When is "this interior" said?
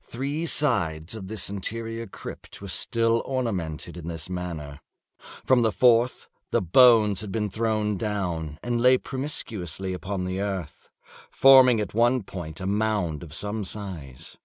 1.28-2.06